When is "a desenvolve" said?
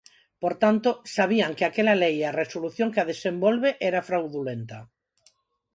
3.01-3.69